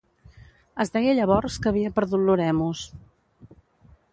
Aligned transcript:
Es 0.85 0.91
deia 0.95 1.13
llavors 1.19 1.59
que 1.65 1.71
havia 1.73 1.93
perdut 1.99 2.25
l'oremus. 2.31 2.85